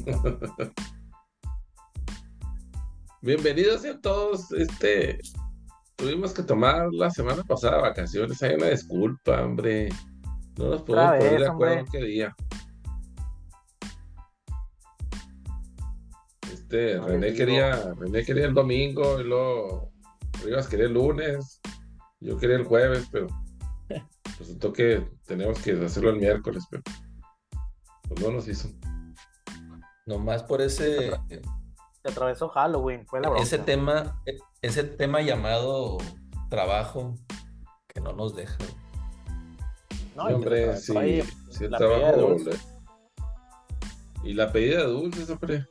[3.22, 4.50] Bienvenidos a todos.
[4.52, 5.20] Este,
[5.96, 8.42] tuvimos que tomar la semana pasada vacaciones.
[8.42, 9.90] Hay una disculpa, hombre.
[10.56, 12.36] No nos podemos poner de acuerdo qué día.
[16.52, 19.92] Este, René quería, René quería el domingo y luego
[20.44, 21.60] Rivas quería el lunes.
[22.20, 23.26] Yo quería el jueves, pero
[24.38, 26.82] resultó que tenemos que hacerlo el miércoles, pero
[28.08, 28.68] pues no nos hizo.
[30.10, 31.12] Nomás por ese.
[32.02, 35.98] Se atravesó Halloween, fue la Ese tema, e, ese tema llamado
[36.48, 37.14] trabajo
[37.86, 38.56] que no nos deja.
[40.16, 42.36] No, hombre, sí, sí, el trabajo.
[44.24, 45.64] Y la pedida de dulces, hombre.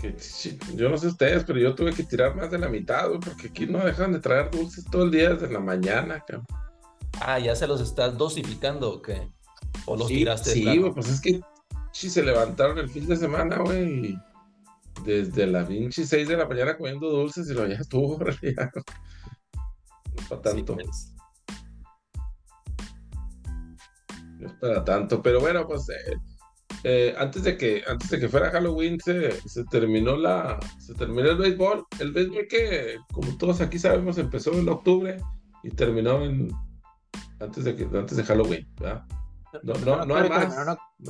[0.00, 0.16] Que,
[0.74, 3.66] yo no sé ustedes, pero yo tuve que tirar más de la mitad, porque aquí
[3.66, 6.46] no dejan de traer dulces todo el día desde la mañana, cabrón.
[7.20, 9.30] Ah, ¿ya se los estás dosificando o qué?
[9.86, 10.50] ¿O los tiraste?
[10.50, 11.40] Sí, pues es que
[11.98, 14.16] sí, se levantaron el fin de semana, güey,
[15.04, 18.70] desde las 26 de la mañana comiendo dulces y lo ya estuvo, ya.
[18.72, 18.82] No
[20.16, 20.76] es para tanto.
[20.76, 21.14] Pues.
[24.38, 26.16] No es para tanto, pero bueno, pues eh,
[26.84, 31.30] eh, antes de que antes de que fuera Halloween se, se, terminó la se terminó
[31.30, 35.16] el béisbol el béisbol que como todos aquí sabemos empezó en octubre
[35.64, 36.52] y terminó en
[37.40, 39.04] antes de que antes de Halloween ¿verdad?
[39.62, 40.54] No no no hay más.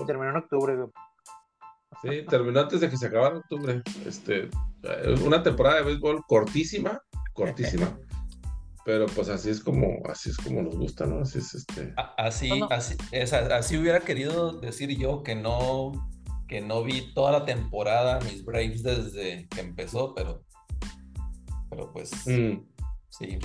[0.06, 0.76] terminó, en octubre
[2.02, 3.82] sí terminó antes de que se acabara octubre.
[4.06, 4.48] Este
[5.24, 7.98] una temporada de béisbol cortísima cortísima.
[8.84, 11.94] Pero pues así es como así es como nos gusta no así es este.
[12.16, 15.92] Así así así hubiera querido decir yo que no
[16.46, 20.42] que no vi toda la temporada mis Braves desde que empezó pero
[21.68, 22.66] pero pues mm.
[23.10, 23.38] sí.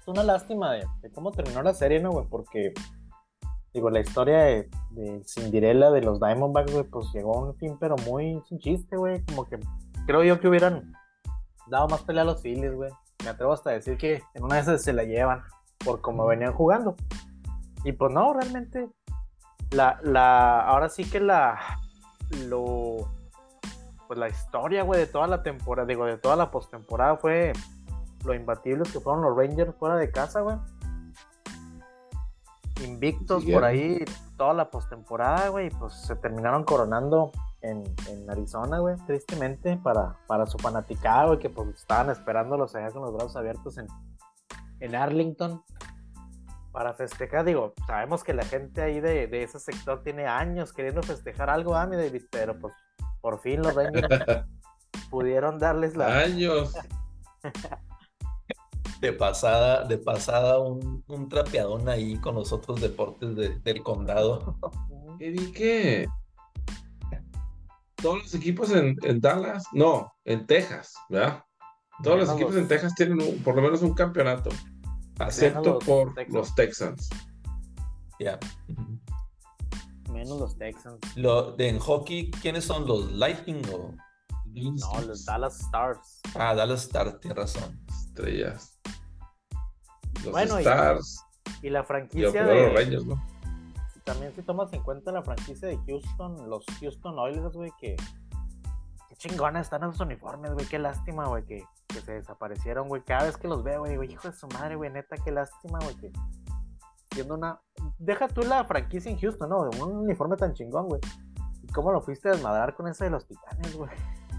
[0.00, 2.72] Es una lástima de, cómo terminó la serie no güey porque
[3.72, 7.76] digo la historia de, de Cinderella de los Diamondbacks güey pues llegó a un fin
[7.78, 9.58] pero muy sin chiste güey como que
[10.06, 10.92] creo yo que hubieran
[11.68, 12.90] dado más pelea a los Phillies güey
[13.22, 15.42] me atrevo hasta a decir que en una de esas se la llevan
[15.84, 16.96] por cómo venían jugando.
[17.84, 18.88] Y pues no, realmente,
[19.70, 21.58] la, la, ahora sí que la,
[22.46, 22.96] lo,
[24.06, 27.52] pues la historia, güey, de toda la temporada, digo, de toda la postemporada fue
[28.24, 30.56] lo imbatibles que fueron los Rangers fuera de casa, güey.
[32.84, 34.04] Invictos por ahí
[34.36, 37.30] toda la postemporada, güey, pues se terminaron coronando
[37.62, 37.84] en,
[38.28, 43.12] Arizona, güey, tristemente, para, para su fanaticado, güey, que pues estaban esperándolos allá con los
[43.12, 43.86] brazos abiertos en,
[44.80, 45.62] en Arlington
[46.72, 47.44] para festejar.
[47.44, 51.82] Digo, sabemos que la gente ahí de, ese sector tiene años queriendo festejar algo, a
[51.82, 52.74] ¿ah, mi David, pero pues
[53.20, 54.08] por fin los Rangers
[55.10, 56.18] pudieron darles la.
[56.18, 56.74] Años.
[59.00, 64.56] de pasada, de pasada un, un, trapeadón ahí con los otros deportes del condado.
[65.18, 66.06] ¿Qué vi que
[68.00, 71.44] todos los equipos en, Dallas, no, en Texas, ¿verdad?
[72.02, 74.50] Todos los equipos en Texas tienen por lo menos un campeonato,
[75.20, 77.10] excepto por los Texans.
[78.18, 78.38] Ya.
[80.10, 80.98] Menos los Texans.
[81.16, 83.94] Lo, en hockey, ¿quiénes son los Lightning o?
[84.52, 86.20] No, los Dallas Stars.
[86.34, 87.80] Ah, Dallas Stars, tienes razón.
[88.20, 88.78] Estrellas.
[90.24, 91.24] Los Stars.
[91.62, 93.22] Y, la franquicia de los Rangers, ¿no?
[94.04, 97.96] también si tomas en cuenta la franquicia de Houston, los Houston Oilers, güey, que
[99.08, 103.02] qué chingones están en sus uniformes, güey, qué lástima, güey, que, se desaparecieron, güey.
[103.02, 105.94] Cada vez que los veo, güey, hijo de su madre, güey, neta, qué lástima, güey,
[105.96, 106.12] que
[107.12, 107.60] siendo una...
[107.98, 109.68] Deja tú la franquicia en Houston, ¿no?
[109.68, 111.00] De un uniforme tan chingón, güey.
[111.62, 113.90] ¿Y cómo lo fuiste a desmadrar con ese de los titanes, güey?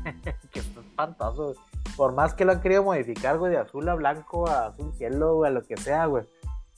[0.52, 1.58] que es espantoso, güey.
[2.01, 5.35] Por más que lo han querido modificar, güey, de azul a blanco, a azul cielo,
[5.35, 6.23] güey, a lo que sea, güey.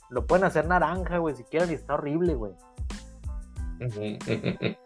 [0.10, 2.52] Lo pueden hacer naranja, güey, si quieren, y está horrible, güey.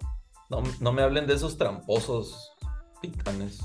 [0.51, 2.55] No, no, me hablen de esos tramposos
[3.01, 3.61] titanes.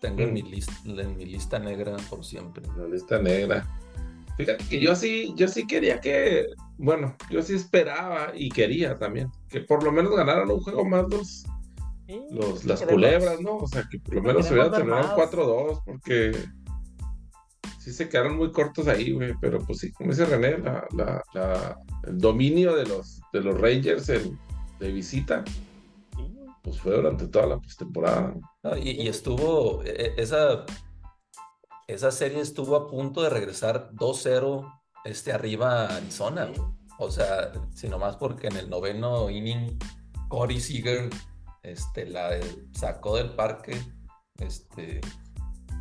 [0.00, 0.46] Tengo en, mi mm.
[0.46, 2.62] lista, en mi lista negra por siempre.
[2.76, 3.66] La lista negra.
[4.36, 6.46] Fíjate que yo sí, yo sí quería que,
[6.76, 11.08] bueno, yo sí esperaba y quería también que por lo menos ganaran un juego más
[11.10, 11.44] los,
[12.30, 13.56] los las culebras, ¿no?
[13.56, 16.32] O sea, que por lo menos se hubiera terminado 4-2, porque
[17.78, 19.34] sí se quedaron muy cortos ahí, güey.
[19.40, 21.76] Pero pues sí, como dice René, la,
[22.06, 25.44] el dominio de los, de los Rangers de visita,
[26.62, 28.34] pues fue durante toda la postemporada.
[28.82, 30.64] y, estuvo, e, e, esa,
[31.86, 36.50] esa serie estuvo a punto de regresar 2-0 este, arriba a Arizona.
[36.98, 39.78] O sea, sino más porque en el noveno inning,
[40.28, 41.10] Corey Seager
[41.72, 42.30] este, la
[42.72, 43.80] sacó del parque.
[44.38, 45.00] Este,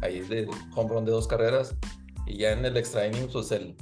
[0.02, 1.76] ahí de home run de dos carreras.
[2.26, 3.78] Y ya en el extra inning, pues el,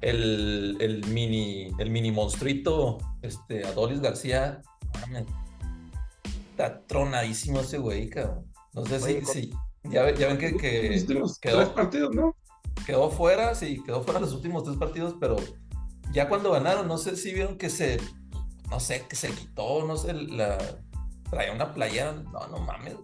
[0.00, 4.60] el, el, mini, el mini monstruito, este, Adolis García.
[6.50, 8.46] Está tronadísimo ese güey, cabrón.
[8.74, 9.50] No sé si, si,
[9.84, 12.36] ya, ven que, que quedó, tres partidos, ¿no?
[12.86, 15.36] Quedó fuera, sí, quedó fuera los últimos tres partidos, pero
[16.12, 17.98] ya cuando ganaron, no sé si vieron que se,
[18.70, 20.58] no sé, que se quitó, no sé, la,
[21.30, 22.96] traía una playera, no, no mames.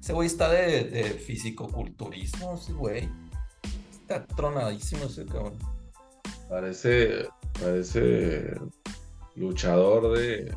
[0.00, 3.08] Ese güey está de, de fisicoculturismo, ese güey.
[3.92, 5.58] Está tronadísimo ese cabrón.
[6.48, 7.28] Parece,
[7.60, 8.54] parece
[9.34, 10.54] luchador de,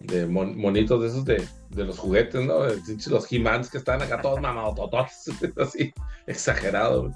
[0.00, 2.60] de monitos de esos de, de los juguetes, ¿no?
[3.08, 5.10] Los He-Mans que están acá todos mamadototos,
[5.56, 5.92] así,
[6.26, 7.12] exagerado.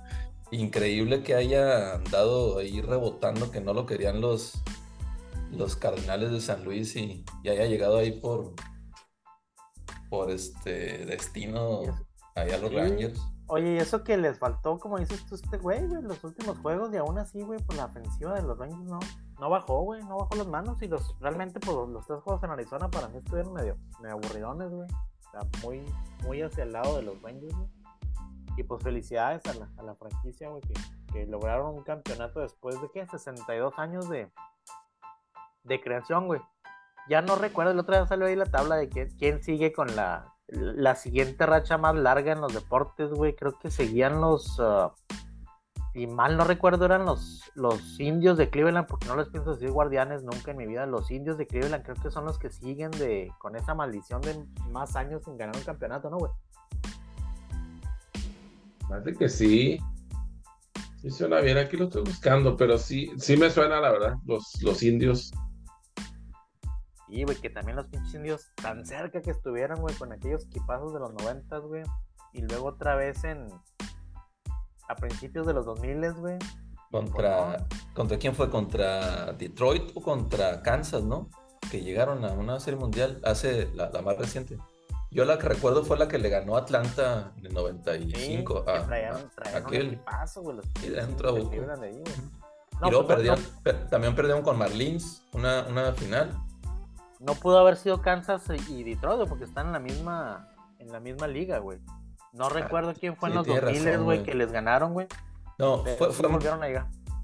[0.51, 4.63] Increíble que haya andado ahí rebotando, que no lo querían los,
[5.51, 8.53] los Cardenales de San Luis y, haya llegado ahí por,
[10.15, 11.83] por este destino
[12.37, 13.21] allá a los Rangers.
[13.49, 16.95] Oye, y eso que les faltó, como dices tú, este güey, güey, los últimos juegos,
[16.95, 19.01] y aún así, güey, por la ofensiva de los Rangers no,
[19.41, 20.81] no bajó, güey, no bajó las manos.
[20.83, 24.71] Y los realmente, pues los tres juegos en Arizona para mí estuvieron medio, medio aburridones,
[24.71, 24.89] güey.
[24.89, 25.85] O sea, muy,
[26.23, 27.69] muy hacia el lado de los Rangers, güey.
[28.57, 30.75] Y pues felicidades a la, a la franquicia, güey, que,
[31.13, 33.05] que, lograron un campeonato después de, ¿qué?
[33.05, 34.31] 62 años de,
[35.65, 36.41] de creación, güey.
[37.09, 40.35] Ya no recuerdo, el otro día salió ahí la tabla de quién, sigue con la,
[40.49, 43.35] la siguiente racha más larga en los deportes, güey.
[43.35, 44.59] Creo que seguían los...
[44.59, 44.91] Uh,
[45.97, 49.71] y mal no recuerdo, eran los, los indios de Cleveland, porque no les pienso decir
[49.71, 50.87] guardianes nunca en mi vida.
[50.87, 54.45] Los indios de Cleveland creo que son los que siguen de con esa maldición de
[54.71, 56.33] más años sin ganar un campeonato, ¿no, güey?
[58.89, 59.79] Parece que sí.
[61.01, 64.61] Sí suena bien, aquí lo estoy buscando, pero sí, sí me suena, la verdad, los,
[64.63, 65.33] los indios.
[67.15, 70.93] Y, güey, que también los pinches indios tan cerca que estuvieron, güey, con aquellos equipazos
[70.93, 71.85] de los noventas, güey.
[72.33, 73.47] Y luego otra vez en,
[74.89, 76.39] a principios de los 2000, güey.
[76.91, 78.51] Contra, ¿Contra quién fue?
[78.51, 81.31] ¿Contra Detroit o contra Kansas, no?
[81.71, 84.59] Que llegaron a una serie mundial hace la, más reciente.
[85.13, 88.65] Yo la que recuerdo fue la que le ganó Atlanta en el 95.
[88.67, 90.01] Sí, a, traían, aquel.
[90.43, 91.45] güey,
[92.83, 93.39] y luego perdieron,
[93.89, 96.37] también perdieron con Marlins una, una final.
[97.25, 100.49] No pudo haber sido Kansas y Detroit, porque están en la misma,
[100.79, 101.79] en la misma liga, güey.
[102.33, 105.07] No recuerdo quién fue en los 2000, güey, que les ganaron, güey.
[105.59, 106.29] No, fue, fue,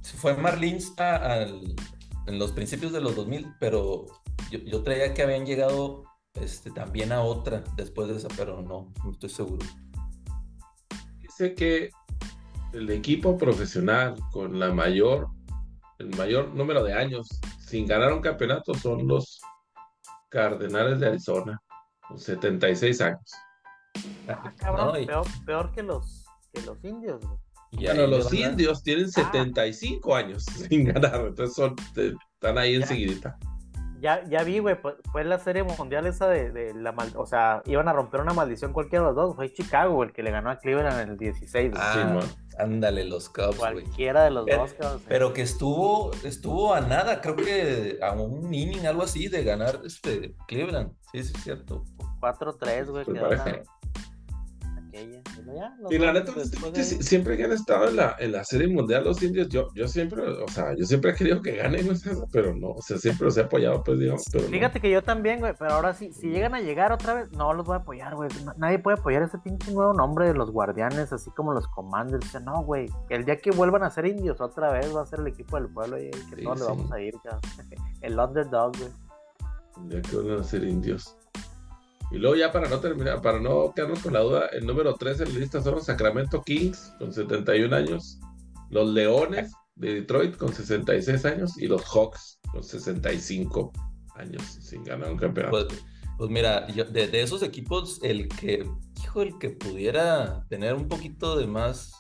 [0.03, 4.07] fue Marlins en los principios de los 2000, pero
[4.51, 6.05] yo, yo creía que habían llegado
[6.35, 9.67] este, también a otra después de esa, pero no, no estoy seguro.
[11.19, 11.91] Dice que
[12.73, 15.29] el equipo profesional con la mayor,
[15.99, 19.41] el mayor número de años sin ganar un campeonato son los
[20.31, 21.61] Cardenales de Arizona,
[22.09, 23.33] con 76 años.
[24.29, 24.97] Ah, cabrón,
[25.45, 27.21] peor, que los, que los indios,
[27.73, 30.19] Bueno, los indios tienen 75 ah.
[30.19, 33.37] años sin ganar, entonces son, están ahí enseguidita.
[34.01, 34.77] Ya, ya vi, güey,
[35.13, 38.73] fue la serie mundial esa de, la mal, o sea, iban a romper una maldición
[38.73, 41.73] cualquiera de los dos, fue Chicago el que le ganó a Cleveland en el 16.
[41.77, 42.21] Ah,
[42.59, 44.75] ándale, los Cubs, Cualquiera de los dos,
[45.07, 49.81] Pero que estuvo, estuvo a nada, creo que a un inning, algo así, de ganar
[49.85, 51.85] este Cleveland, sí, sí, es cierto.
[52.21, 53.05] 4-3, güey,
[55.91, 56.33] y la neta,
[56.83, 60.23] siempre que han estado en la, en la serie mundial los indios, yo, yo siempre,
[60.23, 61.89] o sea, yo siempre he querido que ganen,
[62.33, 64.25] pero no, o sea, siempre los he apoyado, pues digamos.
[64.51, 67.53] Fíjate que yo también, güey, pero ahora sí, si llegan a llegar otra vez, no
[67.53, 68.31] los voy a apoyar, güey.
[68.57, 72.27] Nadie puede apoyar ese pinche nuevo nombre de los guardianes, así como los commanders.
[72.27, 75.07] O sea, no, güey, el día que vuelvan a ser indios otra vez va a
[75.07, 77.39] ser el equipo del pueblo y que todos le vamos a ir, ya.
[78.01, 78.91] El underdog, güey.
[79.83, 81.17] El día que vuelvan a ser indios.
[82.11, 85.21] Y luego ya para no terminar, para no quedarnos con la duda, el número 3
[85.21, 88.19] en lista son los Sacramento Kings con 71 años,
[88.71, 93.73] los Leones de Detroit con 66 años y los Hawks con 65
[94.17, 95.69] años sin ganar un campeonato.
[95.69, 95.81] Pues,
[96.19, 98.69] pues mira, de, esos equipos, el que,
[99.03, 101.93] hijo, el que pudiera tener un poquito de más,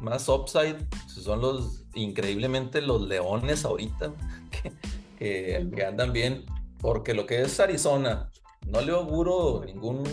[0.00, 4.14] más upside, pues, son los, increíblemente, los Leones ahorita,
[5.18, 6.44] que, que andan bien,
[6.78, 8.30] porque lo que es Arizona,
[8.70, 10.04] no le auguro ningún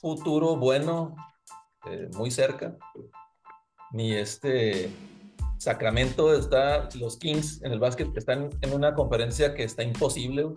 [0.00, 1.14] futuro bueno
[1.90, 2.76] eh, muy cerca.
[3.92, 4.90] Ni este
[5.58, 10.48] Sacramento está, los Kings en el básquet están en una conferencia que está imposible.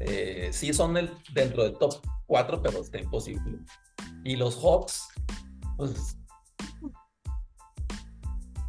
[0.00, 1.94] Eh, sí son el, dentro del top
[2.26, 3.58] 4, pero está imposible.
[4.24, 5.08] Y los Hawks,
[5.76, 6.16] pues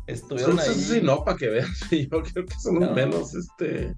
[0.07, 0.73] estuvieron ahí.
[0.73, 3.95] Sí, no, para que vean, yo creo que son menos, este,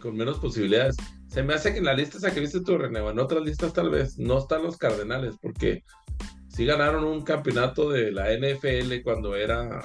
[0.00, 0.96] con menos posibilidades.
[1.34, 3.72] Se me hace que en la lista esa que viste tú, René, en otras listas
[3.72, 5.82] tal vez no están los Cardenales, porque
[6.46, 9.82] sí ganaron un campeonato de la NFL cuando era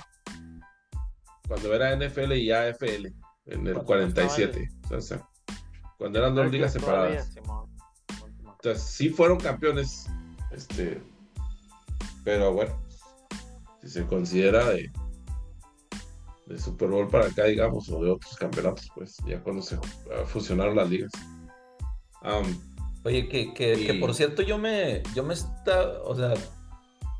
[1.47, 3.07] cuando era NFL y AFL
[3.47, 4.69] en el 47.
[5.97, 7.35] cuando eran dos ligas separadas.
[8.45, 10.05] Entonces, sí fueron campeones,
[10.51, 11.01] este,
[12.23, 12.79] pero bueno,
[13.81, 14.91] si se considera de,
[16.45, 19.79] de Super Bowl para acá, digamos, o de otros campeonatos, pues ya cuando se
[20.27, 21.11] fusionaron las ligas.
[23.03, 26.33] Oye, que, que, por cierto, yo me, yo me está, o sea,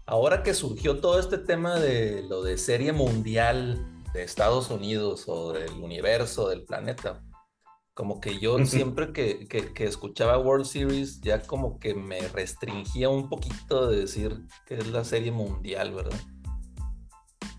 [0.06, 5.54] ahora que surgió todo este tema de lo de serie mundial de Estados Unidos o
[5.54, 7.22] del universo, del planeta,
[7.94, 13.28] como que yo siempre que, que, escuchaba World Series ya como que me restringía un
[13.28, 16.20] poquito de decir que es la serie mundial, ¿verdad?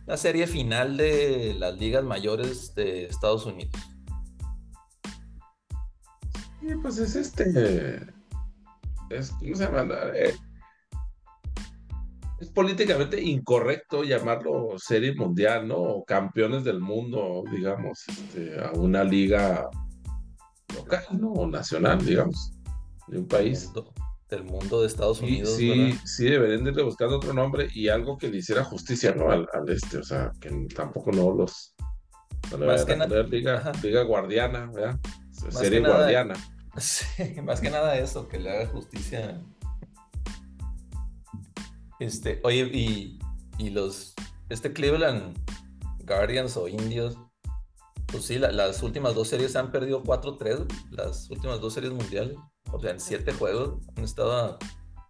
[0.07, 3.75] La serie final de las ligas mayores de Estados Unidos.
[6.61, 7.97] Sí, pues es este.
[9.09, 9.89] Es, ¿Cómo se llama?
[10.15, 10.35] Eh,
[12.41, 15.77] es políticamente incorrecto llamarlo serie mundial, ¿no?
[15.77, 19.69] O campeones del mundo, digamos, este, a una liga
[20.75, 21.33] local, ¿no?
[21.33, 22.53] O nacional, digamos,
[23.09, 23.71] de un país.
[24.31, 25.57] Del mundo, de Estados Unidos.
[25.57, 29.31] sí, sí, deberían de buscando otro nombre y algo que le hiciera justicia, ¿no?
[29.31, 31.75] Al, este, o sea, que tampoco no los.
[32.59, 33.25] más que nada.
[33.25, 35.01] Liga, liga guardiana, ¿verdad?
[35.51, 36.35] Serie guardiana.
[36.79, 39.43] Sí, más que nada eso, que le haga justicia
[42.01, 43.19] este, oye, y,
[43.59, 44.15] y los,
[44.49, 45.39] este Cleveland
[45.99, 47.19] Guardians o Indios,
[48.07, 52.37] pues sí, las últimas dos series han perdido 4-3, las últimas dos series mundiales.
[52.73, 54.59] O sea, en siete juegos han estado a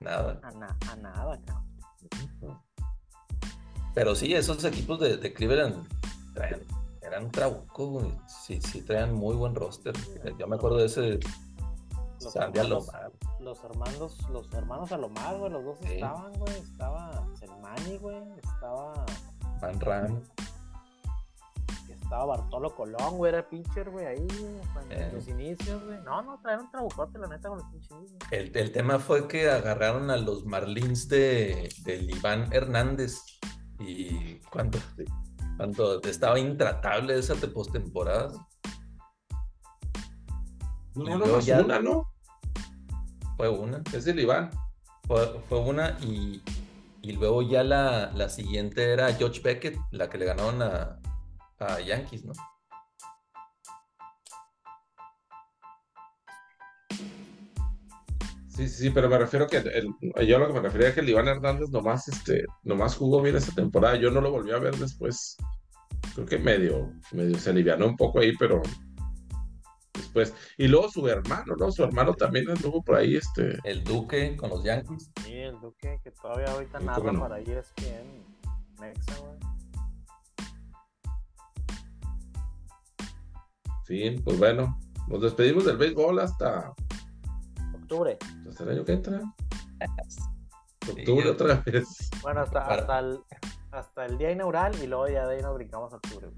[0.00, 0.40] nada.
[0.42, 2.60] A, nada, cabrón.
[3.94, 5.86] Pero sí, esos equipos de, de Cleveland
[7.10, 9.94] eran un trabuco, Sí, sí, traían muy buen roster.
[10.38, 11.20] Yo me acuerdo de ese
[12.20, 12.90] los hermanos,
[13.40, 16.58] los hermanos, los hermanos Alomar, güey, los dos estaban, güey.
[16.58, 18.22] Estaba Selmani, güey.
[18.42, 19.06] Estaba.
[19.60, 20.22] Van Ram.
[21.88, 24.26] Estaba Bartolo Colón, güey, era pitcher, güey, ahí,
[24.90, 25.10] en eh.
[25.12, 25.98] los inicios, güey.
[26.02, 27.96] No, no, trajeron un trabucote, la neta, con los pinches.
[28.32, 33.22] El, el tema fue que agarraron a los Marlins de, del Iván Hernández.
[33.78, 34.78] Y cuando,
[35.60, 38.30] cuando estaba intratable esa postemporada.
[40.94, 41.60] No, no, no, ya...
[41.60, 42.10] una, ¿no?
[43.36, 43.82] Fue una.
[43.92, 44.50] Es el Iván.
[45.06, 46.42] Fue, una y,
[47.02, 50.98] y, luego ya la, la, siguiente era George Beckett, la que le ganaron a,
[51.58, 52.32] a Yankees, ¿no?
[58.60, 59.88] Sí, sí, pero me refiero que el,
[60.28, 63.34] yo lo que me refería es que el Iván Hernández nomás, este, nomás jugó bien
[63.34, 63.96] esa temporada.
[63.96, 65.38] Yo no lo volví a ver después.
[66.14, 68.60] Creo que medio, medio se alivianó un poco ahí, pero
[69.94, 70.34] después.
[70.58, 71.72] Y luego su hermano, ¿no?
[71.72, 73.56] Su hermano también anduvo por ahí, este.
[73.64, 75.10] El Duque con los Yankees.
[75.24, 77.18] Sí, el Duque, que todavía ahorita nada no?
[77.20, 78.26] para ESPN.
[78.78, 79.38] Mexa, güey.
[83.86, 86.74] Sí, pues bueno, nos despedimos del béisbol hasta
[87.90, 88.16] octubre.
[88.60, 89.22] Hasta el año que entra.
[90.86, 92.10] octubre otra vez.
[92.20, 93.20] Bueno, hasta, hasta, el,
[93.70, 96.28] hasta el día inaugural y luego ya de ahí nos brincamos a octubre.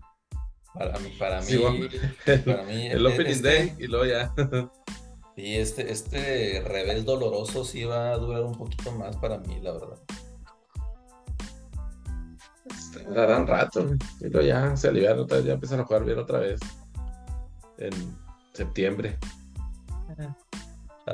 [0.73, 1.52] Para mí, para mí,
[2.47, 4.33] para mí el Opening este Day y luego ya.
[5.35, 9.73] Y este, este revés doloroso sí va a durar un poquito más para mí, la
[9.73, 9.99] verdad.
[13.12, 16.38] Darán rato, y luego ya se aliviaron otra vez, ya empiezan a jugar bien otra
[16.38, 16.61] vez.
[17.79, 17.93] En
[18.52, 19.19] septiembre.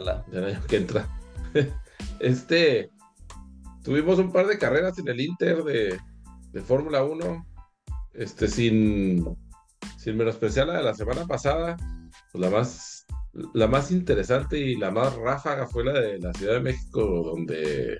[0.00, 0.24] Ojalá.
[0.32, 1.08] Ya el año que entra.
[2.20, 2.90] Este.
[3.82, 5.98] Tuvimos un par de carreras en el Inter de,
[6.52, 7.46] de Fórmula 1.
[8.14, 9.24] Este, sin
[9.96, 11.76] sin menospreciar la de la semana pasada,
[12.32, 13.06] pues la más,
[13.54, 17.98] la más interesante y la más ráfaga fue la de la Ciudad de México, donde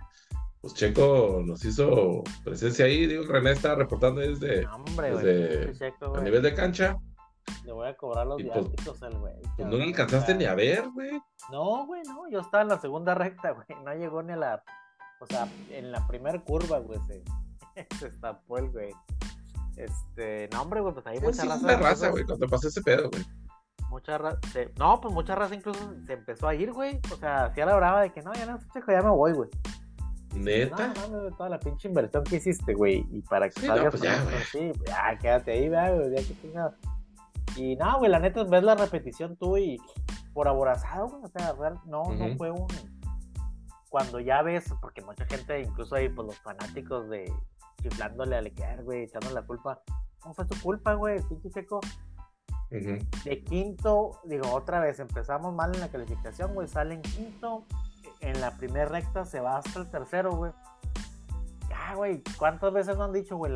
[0.60, 3.06] pues Checo nos hizo presencia ahí.
[3.06, 6.96] Digo, René está reportando desde, a nivel de cancha.
[7.64, 9.34] Le voy a cobrar los pues, viáticos al güey.
[9.56, 11.20] Pues no le alcanzaste ni a ver, güey.
[11.50, 12.28] No, güey, no.
[12.30, 13.66] Yo estaba en la segunda recta, güey.
[13.84, 14.62] No llegó ni a la.
[15.20, 17.22] O sea, en la primera curva, güey, se,
[17.98, 18.90] se estapó el güey.
[19.76, 21.76] Este, no, hombre, güey, pues ahí mucha raza.
[21.76, 23.24] raza, güey, cuando pasó ese pedo, güey.
[23.90, 24.38] Mucha raza,
[24.76, 27.00] no, pues mucha raza incluso se empezó a ir, güey.
[27.12, 29.50] O sea, hacía la brava de que no, ya no, checo, ya me voy, güey.
[30.34, 30.92] Neta.
[30.94, 33.06] No, no, toda la pinche inversión que hiciste, güey.
[33.10, 34.42] Y para que salgas, pues ya, güey.
[34.50, 36.74] Sí, ya, quédate ahí, güey, ya que tengas.
[37.58, 39.76] Y no, güey, la neta, ves la repetición tú y
[40.32, 41.24] por aborazado, güey.
[41.24, 41.54] O sea,
[41.86, 42.68] no, no fue un.
[43.90, 47.32] Cuando ya ves, porque mucha gente, incluso ahí, pues los fanáticos de,
[47.82, 49.80] chiflándole a Leclerc, güey, echando la culpa.
[50.24, 51.80] No fue su culpa, güey, pinche seco.
[52.70, 57.64] De quinto, digo, otra vez, empezamos mal en la calificación, güey, sale en quinto,
[58.20, 60.52] en la primera recta se va hasta el tercero, güey.
[61.78, 63.50] Ya, ah, güey, ¿cuántas veces no han dicho, güey,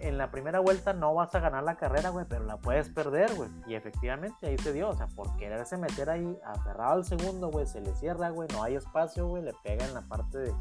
[0.00, 3.34] en la primera vuelta no vas a ganar la carrera, güey, pero la puedes perder,
[3.34, 3.50] güey?
[3.66, 7.66] Y efectivamente ahí se dio, o sea, por quererse meter ahí aferrado al segundo, güey,
[7.66, 10.54] se le cierra, güey, no hay espacio, güey, le pega en la parte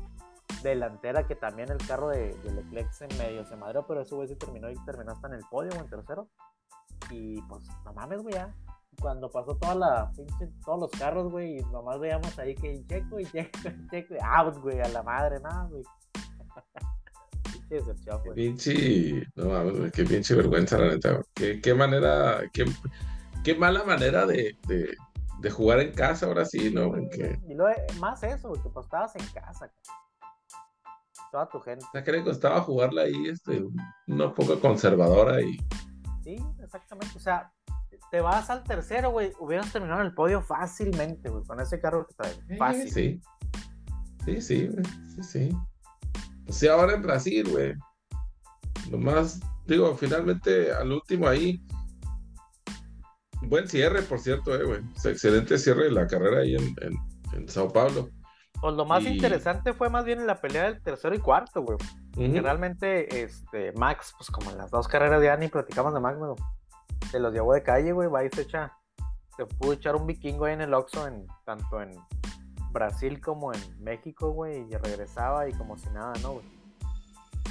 [0.63, 4.27] delantera que también el carro de, de Leclerc se medio se madreó, pero eso, güey,
[4.27, 6.27] sí terminó y terminó hasta en el podio, güey, en tercero.
[7.09, 8.53] Y pues, no mames, güey, ya.
[8.99, 13.19] Cuando pasó toda la pinche, todos los carros, güey, y nomás veíamos ahí que checo
[13.19, 15.83] y checo checo out, güey, a la madre, nada, güey.
[17.67, 18.35] Pinche decepción, güey.
[18.35, 21.21] Pinche, no mames, qué pinche vergüenza, la neta.
[21.33, 22.65] Qué, qué manera, qué,
[23.43, 24.95] qué mala manera de, de,
[25.41, 26.93] de, jugar en casa ahora sí, ¿no?
[27.47, 29.71] Y luego, más eso, que pues estabas en casa,
[31.31, 31.85] toda tu gente.
[31.85, 33.63] O sea, que costaba jugarla ahí, este,
[34.07, 35.57] una poco conservadora y
[36.23, 37.15] Sí, exactamente.
[37.15, 37.53] O sea,
[38.11, 39.31] te vas al tercero, güey.
[39.39, 42.57] Hubieras terminado en el podio fácilmente, güey, con ese carro que trae.
[42.57, 42.91] Fácil.
[42.91, 43.21] Sí.
[44.25, 44.69] Sí, sí,
[45.15, 45.57] Sí, sí.
[46.49, 47.73] Sea, ahora en Brasil, güey.
[48.89, 51.61] Lo más, digo, finalmente al último ahí.
[53.41, 54.81] Buen cierre, por cierto, eh, güey.
[55.05, 56.75] excelente cierre de la carrera ahí en,
[57.33, 58.09] en, Sao Paulo.
[58.59, 61.77] Pues lo más interesante fue más bien en la pelea del tercero y cuarto, güey.
[62.15, 66.17] Que realmente, este, Max, pues como en las dos carreras de Ani platicamos de Max,
[66.17, 66.31] güey,
[67.11, 68.73] se los llevó de calle, güey, va y se echa,
[69.35, 71.91] se pudo echar un vikingo ahí en el Oxxo, en, tanto en
[72.71, 76.45] Brasil como en México, güey, y regresaba y como si nada, ¿no, güey?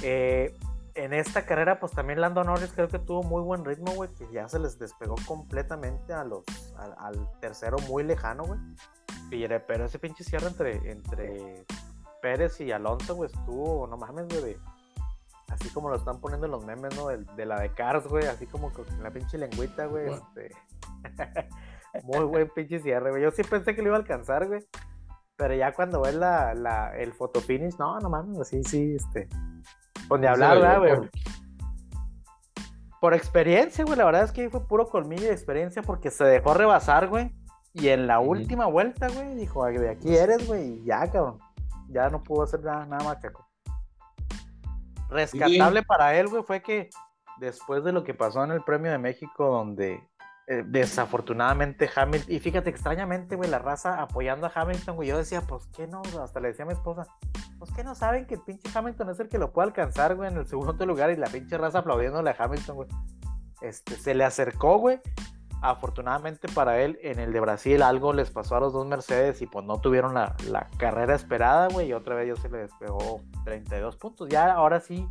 [0.03, 0.55] Eh,
[0.95, 4.27] en esta carrera, pues también Lando Norris creo que tuvo muy buen ritmo, güey, que
[4.31, 6.43] ya se les despegó completamente a los,
[6.75, 8.59] al tercero muy lejano, güey.
[9.67, 11.65] Pero ese pinche cierre entre, entre
[12.21, 14.57] Pérez y Alonso, güey, estuvo, no mames, güey,
[15.49, 17.07] así como lo están poniendo los memes, ¿no?
[17.07, 20.51] De, la de Cars, güey, así como con la pinche lengüita, güey, este...
[22.03, 23.23] Muy buen pinche cierre, güey.
[23.23, 24.63] Yo sí pensé que lo iba a alcanzar, güey.
[25.37, 29.29] Pero ya cuando ves la, la, el fotofinish, no, no mames, sí, sí, este...
[30.07, 31.09] Con de hablar, ¿verdad, güey?
[32.99, 36.55] Por experiencia, güey, la verdad es que fue puro colmillo de experiencia porque se dejó
[36.55, 37.35] rebasar, güey.
[37.73, 41.37] Y en la última vuelta, güey, dijo, de aquí eres, güey, y ya, cabrón.
[41.89, 43.47] Ya no pudo hacer nada, nada más, Chaco.
[45.09, 46.89] Rescatable para él, güey, fue que
[47.39, 50.01] después de lo que pasó en el Premio de México, donde
[50.47, 55.41] eh, desafortunadamente Hamilton, y fíjate, extrañamente, güey, la raza apoyando a Hamilton, güey, yo decía,
[55.41, 56.01] pues, ¿qué no?
[56.21, 57.05] Hasta le decía a mi esposa,
[57.59, 60.31] pues, ¿qué no saben que el pinche Hamilton es el que lo puede alcanzar, güey,
[60.31, 62.89] en el segundo lugar y la pinche raza aplaudiéndole a Hamilton, güey?
[63.61, 65.01] Este, se le acercó, güey,
[65.61, 69.47] afortunadamente para él, en el de Brasil algo les pasó a los dos Mercedes y
[69.47, 70.35] pues no tuvieron la,
[70.77, 74.29] carrera esperada, güey, y otra vez yo se le despegó 32 puntos.
[74.29, 75.07] Ya ahora sí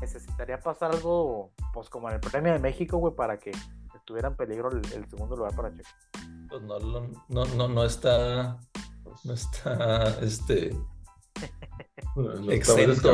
[0.00, 3.52] necesitaría pasar algo, pues como en el Premio de México, güey, para que
[4.08, 5.88] estuviera en peligro el, segundo lugar para Checo.
[6.48, 6.78] Pues no,
[7.28, 8.58] no, no, no está,
[9.22, 10.74] no está, este...
[12.16, 13.12] no, exento,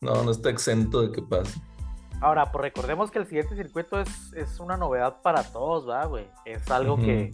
[0.00, 1.60] no, no está exento de que pase.
[2.20, 6.28] Ahora, pues recordemos que el siguiente circuito es, es una novedad para todos, ¿va, güey?
[6.44, 7.30] Es algo que,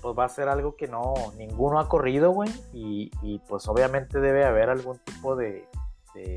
[0.00, 2.50] pues va a ser algo que no, ninguno ha corrido, güey.
[2.72, 5.66] Y, y, pues obviamente debe haber algún tipo de,
[6.14, 6.36] de,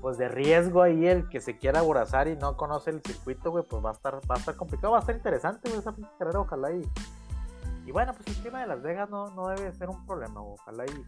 [0.00, 3.64] pues de riesgo ahí el que se quiera aborazar y no conoce el circuito, güey,
[3.68, 6.40] pues va a estar, va a estar complicado, va a estar interesante, güey, esa carrera,
[6.40, 6.82] ojalá y.
[7.86, 10.84] Y bueno, pues el tema de Las Vegas no, no debe ser un problema, ojalá
[10.86, 11.04] y.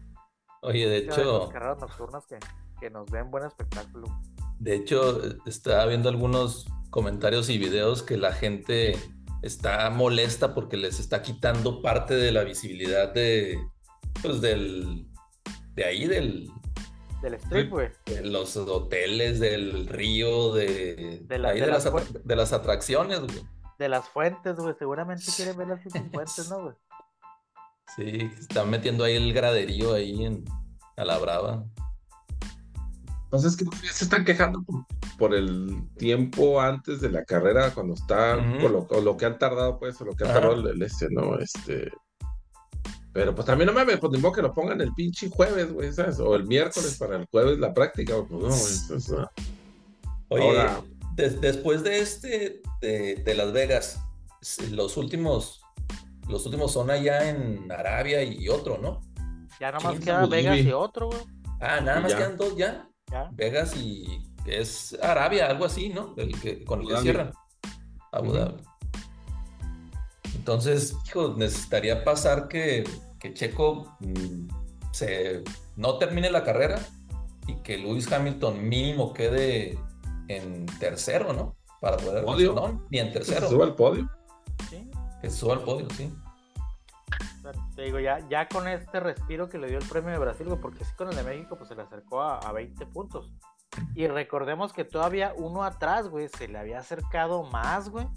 [0.61, 1.49] Oye, de hecho.
[1.49, 2.37] carreras nocturnas que,
[2.79, 4.07] que nos den buen espectáculo.
[4.59, 8.95] De hecho, estaba viendo algunos comentarios y videos que la gente
[9.41, 13.59] está molesta porque les está quitando parte de la visibilidad de,
[14.21, 15.07] pues del,
[15.75, 16.49] de ahí, del,
[17.23, 17.89] del street, güey.
[18.05, 23.47] De los hoteles, del río, de, de, las, de las, atracciones, güey.
[23.79, 24.75] De las fuentes, güey.
[24.77, 26.75] Seguramente quieren ver las fuentes, ¿no, güey?
[27.95, 30.43] Sí, están metiendo ahí el graderío ahí en,
[30.97, 31.65] a la brava.
[33.25, 34.63] Entonces, que se están quejando
[35.17, 39.99] por, el tiempo antes de la carrera, cuando está, o, lo, que han tardado, pues,
[40.01, 41.39] o lo que ha tardado el, este, ¿no?
[41.39, 41.91] Este.
[43.13, 45.93] Pero pues también no me pues ni modo que lo pongan el pinche jueves, güey,
[45.93, 46.19] ¿sabes?
[46.19, 49.31] O el miércoles para el jueves la práctica, pues no, eso no.
[50.29, 50.67] Oye,
[51.15, 54.01] después de este, de, Las Vegas,
[54.71, 55.61] los últimos,
[56.27, 59.01] los últimos son allá en Arabia y otro, ¿no?
[59.59, 61.21] Ya nada más queda Vegas y otro, güey.
[61.61, 62.89] Ah, nada más quedan dos ya.
[63.33, 66.15] Vegas y es Arabia, algo así, ¿no?
[66.17, 67.31] El que, con el que cierran.
[68.11, 68.55] Abu Dhabi.
[70.35, 72.83] Entonces, hijo, necesitaría pasar que,
[73.19, 74.47] que Checo mm,
[74.91, 75.43] se,
[75.75, 76.79] no termine la carrera
[77.47, 79.77] y que Lewis Hamilton mínimo quede
[80.27, 81.55] en tercero, ¿no?
[81.81, 82.23] Para poder...
[82.23, 82.81] ¿Podio?
[82.89, 83.47] ni en tercero.
[83.47, 84.09] Que suba al podio.
[84.69, 84.89] Sí.
[85.21, 86.13] Que suba al podio, sí.
[87.75, 90.59] Te digo, ya, ya con este respiro que le dio el premio de Brasil, güey,
[90.61, 93.33] porque sí con el de México, pues se le acercó a, a 20 puntos.
[93.95, 98.07] Y recordemos que todavía uno atrás, güey, se le había acercado más, güey.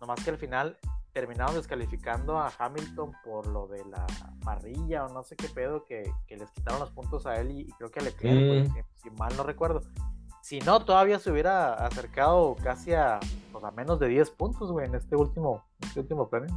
[0.00, 0.78] Nomás que al final
[1.16, 4.06] terminaron descalificando a Hamilton por lo de la
[4.44, 7.90] parrilla o no sé qué pedo que, les quitaron los puntos a él y, creo
[7.90, 8.74] que a Leclerc, mm.
[8.96, 9.80] si, mal no recuerdo.
[10.42, 13.18] Si no, todavía se hubiera acercado casi a,
[13.50, 16.54] pues, a menos de 10 puntos, güey, en este último, este último premio.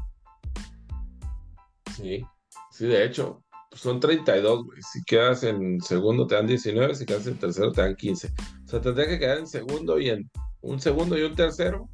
[1.96, 2.26] Sí,
[2.70, 4.82] sí, de hecho, pues, son 32, güey.
[4.82, 8.28] Si quedas en segundo te dan 19, si quedas en tercero te dan 15.
[8.66, 11.88] O sea, tendría que quedar en segundo y en un segundo y un tercero,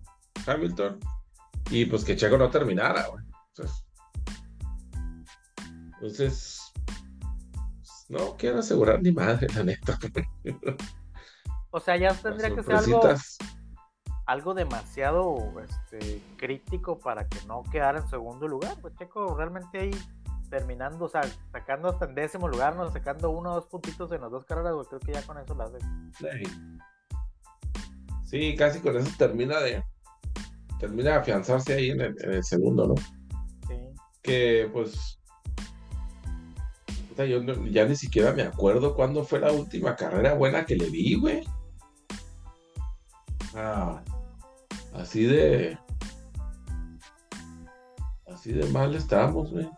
[0.47, 0.99] Hamilton,
[1.69, 3.23] y pues que Checo no terminara, güey.
[5.93, 6.71] Entonces,
[8.09, 9.97] no quiero asegurar ni madre, la neta.
[11.71, 13.01] O sea, ya tendría que ser algo,
[14.25, 18.77] algo demasiado este, crítico para que no quedara en segundo lugar.
[18.79, 19.91] Pues Checo realmente ahí
[20.49, 24.21] terminando, o sea, sacando hasta en décimo lugar, no sacando uno o dos puntitos en
[24.21, 25.79] las dos carreras, güey, creo que ya con eso lo hace.
[28.23, 29.83] Sí, casi con eso termina de,
[30.85, 32.95] termina de afianzarse ahí en el, segundo, ¿no?
[33.67, 33.75] Sí.
[34.21, 35.19] Que pues.
[37.17, 41.15] Yo ya ni siquiera me acuerdo cuándo fue la última carrera buena que le vi,
[41.15, 41.43] güey.
[43.55, 44.03] Ah,
[44.93, 45.77] así de.
[48.27, 49.69] Así de mal estamos, güey.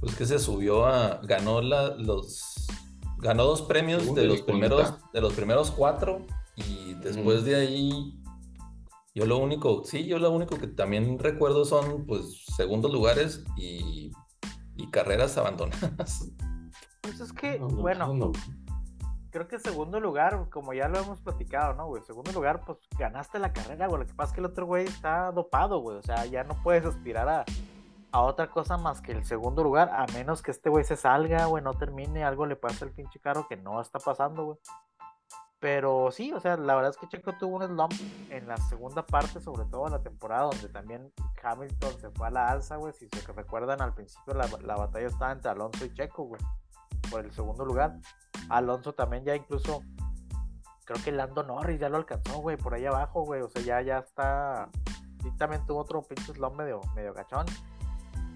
[0.00, 1.20] Pues que se subió a.
[1.22, 2.66] Ganó la, los.
[3.18, 4.94] Ganó dos premios de los primeros.
[5.12, 6.26] De los primeros cuatro.
[6.56, 8.19] Y después de ahí
[9.14, 14.12] yo lo único, sí, yo lo único que también recuerdo son pues segundos lugares y,
[14.92, 16.32] carreras abandonadas.
[17.02, 18.32] Pues es que, bueno,
[19.30, 22.02] creo que segundo lugar, como ya lo hemos platicado, ¿no, güey?
[22.04, 24.00] Segundo lugar, pues ganaste la carrera, güey.
[24.00, 25.96] Lo que pasa es que el otro güey está dopado, güey.
[25.96, 27.44] O sea, ya no puedes aspirar a,
[28.12, 31.46] a otra cosa más que el segundo lugar, a menos que este güey se salga,
[31.46, 34.58] güey, no termine, algo le pasa al pinche caro que no está pasando, güey.
[35.60, 37.92] Pero sí, o sea, la verdad es que Checo tuvo un slump
[38.30, 42.30] en la segunda parte, sobre todo en la temporada, donde también Hamilton se fue a
[42.30, 42.94] la alza, güey.
[42.94, 46.40] Si se recuerdan, al principio la, la batalla estaba entre Alonso y Checo, güey,
[47.10, 47.98] por el segundo lugar.
[48.48, 49.82] Alonso también ya incluso,
[50.86, 53.42] creo que Lando Norris ya lo alcanzó, güey, por ahí abajo, güey.
[53.42, 54.70] O sea, ya, ya está.
[55.22, 57.44] Sí, también tuvo otro pinche slump medio, medio gachón.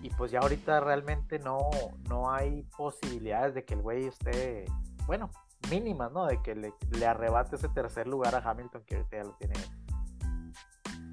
[0.03, 1.71] Y pues ya ahorita realmente no,
[2.11, 4.67] no hay posibilidades de que el güey esté,
[5.07, 5.31] bueno,
[5.71, 6.27] mínimas, ¿no?
[6.27, 9.55] De que le, arrebate ese tercer lugar a Hamilton que ahorita ya lo tiene.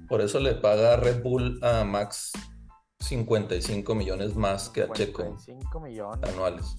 [0.08, 2.32] Por eso le paga Red Bull a Max
[3.00, 5.22] 55 millones más que a Checo.
[5.22, 6.30] 55 millones.
[6.30, 6.76] Anuales.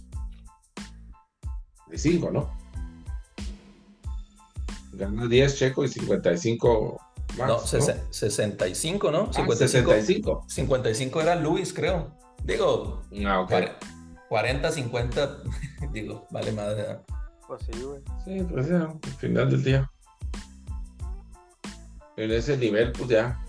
[1.87, 2.49] De 5, ¿no?
[4.93, 6.99] Gana 10 Checo y 55
[7.37, 7.49] Max.
[7.49, 7.59] No,
[8.11, 9.33] 65, ¿no?
[9.33, 10.45] 55.
[10.47, 12.11] 55 era Luis, creo.
[12.43, 13.69] Digo, ah, okay.
[14.29, 15.37] 40, 50,
[15.91, 16.99] digo, vale madre.
[17.53, 18.01] Pues sí, güey.
[18.25, 19.91] Sí, pues ya, al final del día.
[22.17, 23.39] En ese nivel, pues ya.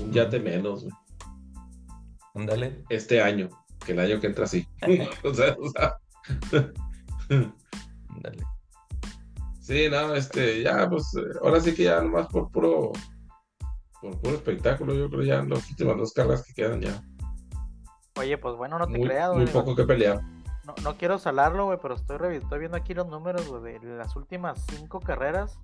[0.00, 0.94] Un yate menos, güey.
[2.36, 2.84] Ándale.
[2.88, 3.48] Este año,
[3.84, 4.68] que el año que entra sí.
[5.24, 5.96] o sea, o sea.
[8.08, 8.44] Ándale.
[9.60, 11.10] Sí, no, este, ya, pues,
[11.42, 12.92] ahora sí que ya nomás por puro,
[14.00, 17.02] por puro espectáculo, yo creo ya las últimas dos cargas que quedan ya.
[18.16, 20.20] Oye, pues bueno, no te creas, Muy poco que pelear
[20.82, 25.00] no, quiero salarlo, güey, pero estoy, estoy viendo aquí los números, de las últimas cinco
[25.00, 25.58] carreras.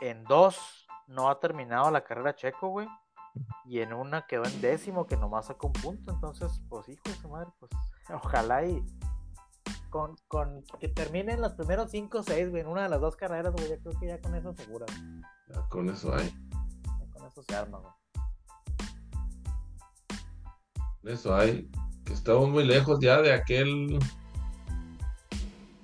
[0.00, 2.88] En dos no ha terminado la carrera Checo, güey.
[3.64, 6.12] Y en una quedó en décimo, que nomás sacó un punto.
[6.12, 7.70] Entonces, pues, hijo de su madre, pues,
[8.12, 8.84] ojalá y
[9.90, 13.16] con, con que terminen los primeros cinco o seis, güey, en una de las dos
[13.16, 13.68] carreras, güey.
[13.68, 14.86] Yo creo que ya con eso segura.
[15.48, 16.34] Ya con eso hay.
[17.12, 17.92] con eso se arma, güey.
[21.04, 21.68] Eso hay
[22.04, 23.98] que estamos muy lejos ya de aquel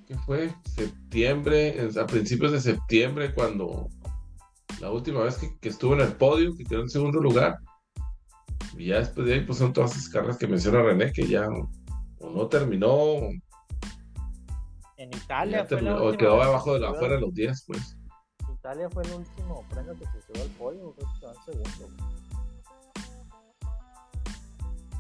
[0.09, 0.55] ¿qué fue?
[0.65, 3.89] Septiembre, a principios de septiembre, cuando
[4.81, 7.59] la última vez que, estuvo en el podio, que quedó en segundo lugar.
[8.77, 11.47] Y ya después de ahí, pues son todas esas carreras que menciona René, que ya
[12.21, 13.19] o no terminó.
[14.97, 17.97] En Italia fue O quedó abajo de la afuera de los días, pues.
[18.51, 22.05] Italia fue el último premio que se subió al podio, creo que quedó en segundo.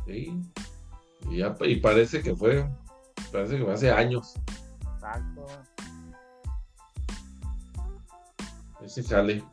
[0.07, 0.68] Sí.
[1.31, 2.69] Y, ya, y parece que fue,
[3.33, 4.35] parece que fue hace años.
[4.95, 5.47] Exacto.
[8.83, 9.45] Ese sale.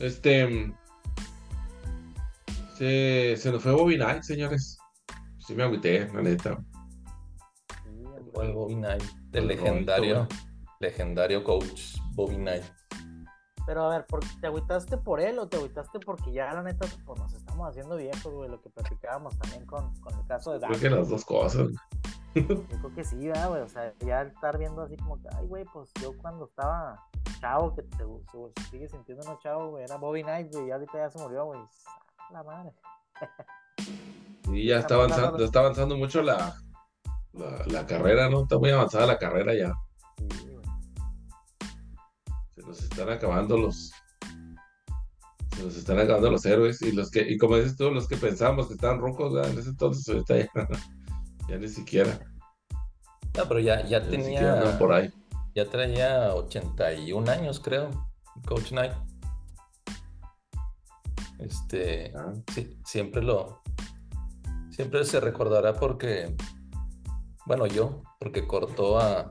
[0.00, 0.74] Este.
[2.76, 4.78] Se, se nos fue Bobby Knight, señores.
[5.38, 6.58] Sí me agüité, la neta.
[8.34, 10.26] Bobby Knight, el legendario,
[10.80, 12.64] legendario coach Bobby Knight.
[13.66, 14.06] Pero a ver,
[14.40, 17.96] ¿te agüitaste por él o te agüitaste porque ya la neta pues, nos estamos haciendo
[17.96, 18.50] viejos, güey?
[18.50, 21.68] Lo que platicábamos también con, con el caso de Creo que las dos cosas.
[22.34, 23.62] Yo creo que sí, güey.
[23.62, 27.00] O sea, ya estar viendo así como que, ay, güey, pues yo cuando estaba
[27.40, 28.04] chavo, que te,
[28.70, 31.60] sigue sintiendo un chavo, güey, era Bobby Knight, güey, y ahorita ya se murió, güey.
[32.32, 32.72] La madre.
[34.52, 36.56] Y ya está avanzando, está avanzando mucho la,
[37.32, 38.42] la, la, carrera, ¿no?
[38.42, 39.72] Está muy avanzada la carrera ya.
[42.56, 43.92] Se nos están acabando los.
[45.56, 46.82] Se nos están acabando los héroes.
[46.82, 49.70] Y los que, y como dices tú, los que pensamos que estaban rojos, en ese
[49.70, 50.48] entonces ahorita ya,
[51.48, 52.20] ya ni siquiera.
[53.36, 54.76] No, pero ya, ya tenía.
[54.78, 55.12] Por ahí.
[55.54, 57.90] Ya traía 81 años, creo.
[58.46, 58.92] Coach Knight.
[61.38, 62.12] Este.
[62.16, 62.32] Ah.
[62.52, 63.62] Sí, siempre lo.
[64.70, 66.34] Siempre se recordará porque.
[67.46, 69.30] Bueno, yo, porque cortó a,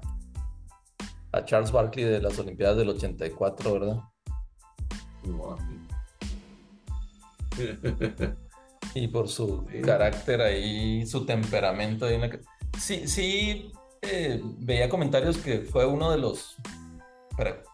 [1.32, 4.00] a Charles Barkley de las Olimpiadas del 84, ¿verdad?
[8.96, 12.20] y por su carácter ahí, su temperamento ahí
[12.78, 16.56] Sí, sí, eh, veía comentarios que fue uno de los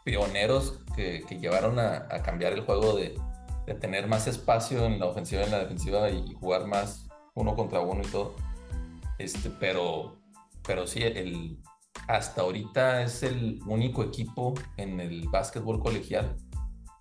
[0.03, 3.15] pioneros que, llevaron a, cambiar el juego de,
[3.79, 7.79] tener más espacio en la ofensiva y en la defensiva y jugar más uno contra
[7.81, 8.35] uno y todo.
[9.19, 10.17] Este, pero,
[10.65, 11.59] pero sí, el,
[12.07, 16.35] hasta ahorita es el único equipo en el básquetbol colegial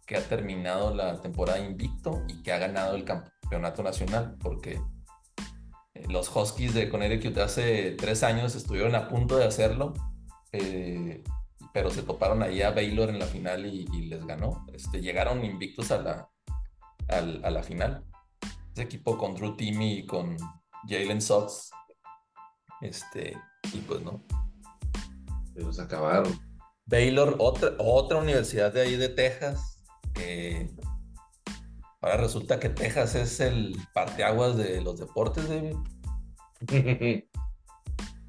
[0.09, 4.81] que ha terminado la temporada invicto y que ha ganado el campeonato nacional, porque
[5.93, 9.93] eh, los Huskies de Connecticut hace tres años estuvieron a punto de hacerlo,
[10.53, 11.23] eh,
[11.75, 14.65] pero se toparon ahí a Baylor en la final y, les ganó.
[14.73, 16.31] Este, llegaron invictos a la,
[17.09, 18.03] a, la final.
[18.73, 20.39] Ese equipo con Drew Timmy y con
[20.89, 21.71] Jalen Suggs.
[22.81, 23.37] Este,
[23.75, 24.25] y pues no,
[25.53, 26.33] se los acabaron.
[26.87, 29.78] Baylor, otra, otra universidad de ahí de Texas.
[32.01, 35.77] Ahora resulta que Texas es el parteaguas de los deportes, David.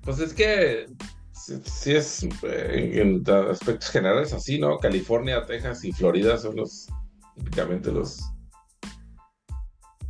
[0.02, 0.86] pues es que
[1.32, 4.78] sí, es eh, en, aspectos generales así, ¿no?
[4.78, 6.88] California, Texas y Florida son los
[7.36, 8.22] típicamente los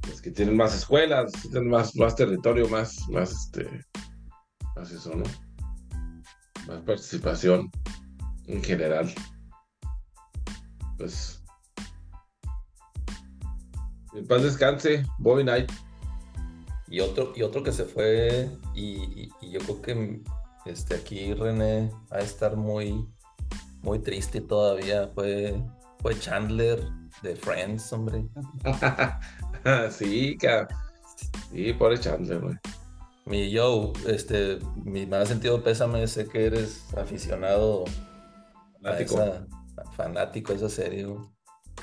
[0.08, 3.86] los que tienen más escuelas, tienen más, más territorio, más, más este,
[4.76, 5.24] más eso, ¿no?
[6.68, 7.72] más participación
[8.48, 9.14] en general.
[10.98, 11.39] Pues.
[14.14, 15.72] En paz descanse, Bobby Knight.
[16.88, 20.22] Y otro, y otro que se fue, y, yo creo que
[20.66, 23.08] este, aquí René va a estar muy,
[23.84, 25.08] muy triste todavía.
[25.14, 25.62] Fue,
[26.02, 26.82] fue Chandler
[27.22, 28.26] de Friends, hombre.
[29.92, 30.68] sí, cabrón.
[31.52, 32.56] Sí, pobre Chandler, güey.
[33.26, 37.86] Mi Joe, este, mi más sentido pésame, sé que eres aficionado
[38.82, 39.48] fanático a esa,
[39.96, 41.20] fanático esa serie, güey.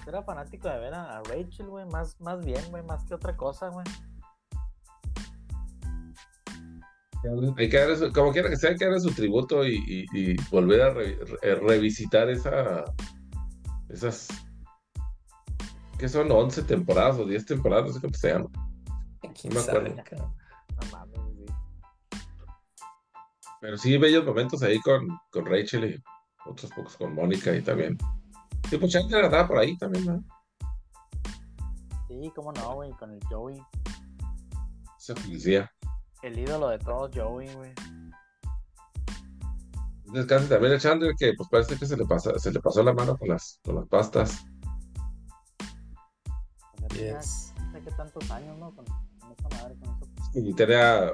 [0.07, 3.69] Era fanático de ver a Rachel, güey, más, más bien, güey, más que otra cosa,
[3.69, 3.85] güey.
[7.57, 10.07] Hay que dar como quiera que sea, hay que darle su tributo y,
[10.51, 12.85] volver a revisitar esa
[13.89, 14.29] esas
[15.99, 18.51] que son 11 temporadas o 10 temporadas, no sé cómo se llama.
[19.45, 20.35] No me acuerdo.
[23.61, 26.03] Pero sí, bellos momentos ahí con, con Rachel y
[26.49, 27.97] otros pocos con Mónica y también.
[28.69, 30.25] Sí, pues Chandler andaba por ahí también, ¿no?
[32.09, 33.63] Sí, cómo no, güey, con el Joey.
[34.99, 35.71] Esa policía.
[36.23, 37.73] El ídolo de todos, Joey, güey.
[40.13, 42.93] Descanse también el Chandler, que pues parece que se le, pasa, se le pasó la
[42.93, 44.45] mano con las, con las pastas.
[46.95, 47.53] Yes.
[47.61, 48.75] No sé qué tantos años, ¿no?
[48.75, 50.31] Con, esa madre, con eso.
[50.35, 51.11] Y tenía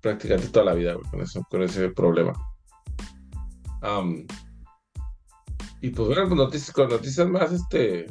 [0.00, 2.32] prácticamente toda la vida con, eso, con ese problema.
[5.82, 8.06] Y pues bueno, pues noticias, con noticias más, este,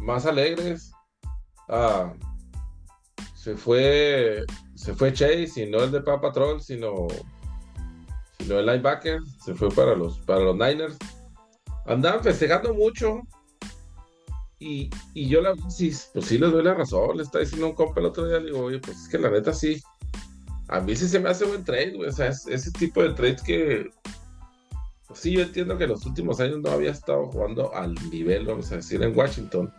[0.00, 0.90] más alegres.
[1.68, 2.14] Ah,
[3.34, 4.42] se fue,
[4.74, 7.06] se fue Chase y no el de Paw Patrol, sino,
[8.38, 9.20] sino el linebacker.
[9.44, 10.96] Se fue para los, para los Niners.
[11.84, 13.20] Andaban festejando mucho.
[14.58, 17.18] Y, y yo la sí, pues sí les doy la razón.
[17.18, 19.30] Le está diciendo un compa el otro día, le digo, oye, pues es que la
[19.30, 19.78] neta sí
[20.68, 22.08] a mí sí se me hace buen trade, güey.
[22.08, 23.90] O sea, es, ese tipo de trades que.
[25.08, 28.44] Pues sí, yo entiendo que en los últimos años no había estado jugando al nivel,
[28.46, 29.72] vamos a decir, en Washington.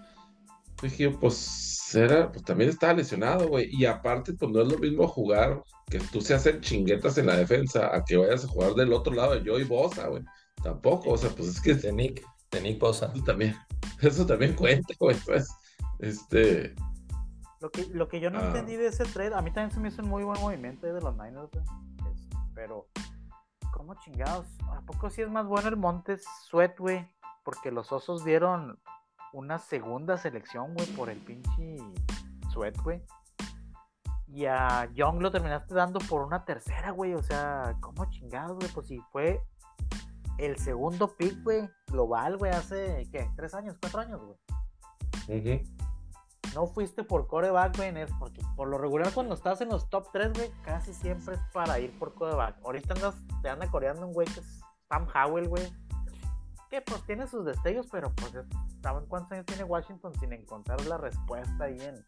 [0.81, 3.69] Dije, pues, era, pues también estaba lesionado, güey.
[3.71, 7.37] Y aparte, pues no es lo mismo jugar que tú se hacen chinguetas en la
[7.37, 10.23] defensa a que vayas a jugar del otro lado de yo y Bosa, güey.
[10.63, 11.75] Tampoco, o sea, pues es que.
[11.75, 13.11] De Nick, de Nick Bosa.
[13.13, 13.55] Eso también,
[14.01, 15.15] eso también cuenta, güey.
[15.25, 15.47] Pues,
[15.99, 16.73] este.
[17.61, 18.47] Lo que, lo que yo no ah.
[18.47, 21.01] entendí de ese trade, a mí también se me hizo un muy buen movimiento de
[21.01, 21.49] los Niners,
[22.55, 22.87] pero,
[23.79, 24.45] ¿cómo chingados?
[24.75, 27.07] ¿A poco sí es más bueno el Montes Sweat, güey?
[27.49, 28.79] porque los osos dieron
[29.33, 31.77] una segunda selección, güey, por el pinche
[32.51, 33.01] Sweat, güey.
[34.27, 37.15] Y a Young lo terminaste dando por una tercera, güey.
[37.15, 38.69] O sea, ¿cómo chingados, güey?
[38.71, 39.41] Pues si fue
[40.37, 43.31] el segundo pick, güey, global, güey, hace, ¿qué?
[43.35, 43.77] ¿Tres años?
[43.81, 44.37] ¿Cuatro años, güey?
[46.53, 50.07] No fuiste por coreback, güey, es porque por lo regular cuando estás en los top
[50.11, 52.57] 3, güey, casi siempre es para ir por coreback.
[52.63, 55.71] Ahorita andas, te anda coreando un güey que es Sam Howell, güey.
[56.69, 58.31] Que pues tiene sus destellos, pero pues
[58.81, 62.05] ¿saben cuántos años tiene Washington sin encontrar la respuesta ahí en,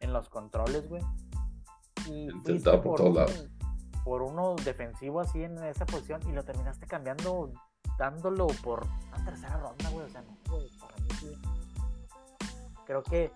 [0.00, 1.02] en los controles, güey?
[2.06, 3.16] Y fuiste por, un,
[4.04, 7.50] por uno defensivo así en esa posición y lo terminaste cambiando,
[7.98, 10.06] dándolo por una tercera ronda, güey.
[10.06, 11.32] O sea, no, güey, para mí sí.
[12.86, 13.32] Creo que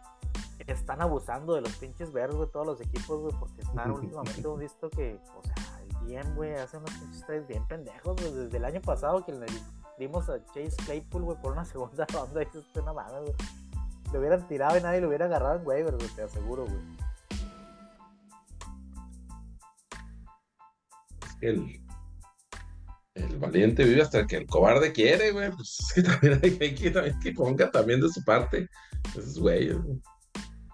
[0.67, 4.59] están abusando de los pinches verdes, güey, todos los equipos, güey, porque están últimamente hemos
[4.59, 8.65] visto que, o sea, bien, güey, hacen unos pinches trades bien pendejos, güey, desde el
[8.65, 9.47] año pasado que le
[9.99, 13.35] dimos a Chase Claypool, güey, por una segunda ronda, y eso es una madre, güey.
[14.13, 15.85] Lo hubieran tirado y nadie lo hubiera agarrado en güey,
[16.17, 16.81] te aseguro, güey.
[21.41, 21.81] El,
[23.15, 25.51] el valiente vive hasta que el cobarde quiere, güey.
[25.53, 28.69] Pues es que también hay, que, también que ponga también de su parte.
[29.17, 30.01] Esos güeyes, güey.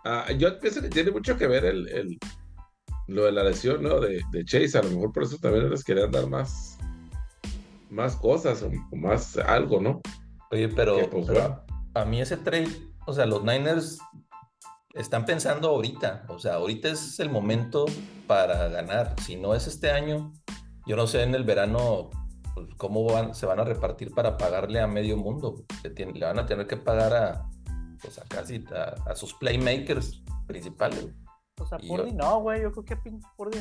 [0.09, 2.19] Ah, yo pienso que tiene mucho que ver el, el
[3.09, 3.99] lo de la lesión, ¿no?
[3.99, 4.79] De, de, Chase.
[4.79, 6.79] A lo mejor por eso también les querían dar más,
[7.91, 10.01] más cosas o, más algo, ¿no?
[10.53, 11.29] Oye, pero, pues,
[11.95, 12.69] a mí ese trade,
[13.07, 13.99] o sea, los Niners
[14.95, 17.87] están pensando ahorita, o sea, ahorita es el momento
[18.29, 19.17] para ganar.
[19.21, 20.33] Si no es este año,
[20.87, 22.11] yo no sé en el verano
[22.55, 25.65] pues, cómo van, se van a repartir para pagarle a medio mundo.
[25.83, 27.51] le van a tener que pagar a,
[28.07, 31.09] pues a casi a, sus playmakers principales.
[31.61, 33.59] O sea, Purdy no, güey, yo creo que pinche Purdy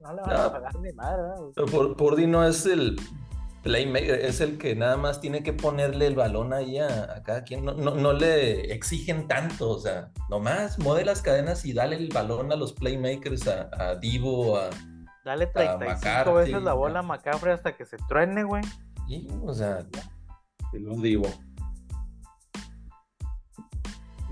[0.00, 1.22] no le van a pagar ni madre,
[1.96, 2.96] Purdy no es el
[3.62, 7.64] playmaker, es el que nada más tiene que ponerle el balón ahí a, cada quien.
[7.64, 12.50] No, no, le exigen tanto, o sea, nomás mueve las cadenas y dale el balón
[12.52, 14.70] a los playmakers, a, a Divo, a.
[15.24, 18.62] Dale 35 veces la bola a McCaffrey hasta que se truene, güey.
[19.06, 19.86] Sí, o sea.
[20.72, 21.28] Y no Divo.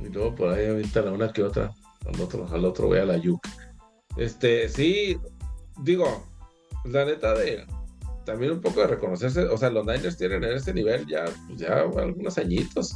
[0.02, 1.72] Y luego por ahí ahorita la una que otra.
[2.06, 3.50] Al otro, al otro voy a la yuca.
[4.16, 5.18] Este, sí,
[5.82, 6.24] digo,
[6.84, 7.66] la neta de
[8.24, 11.60] también un poco de reconocerse, o sea, los Niners tienen en este nivel ya, pues
[11.60, 12.94] ya algunos añitos.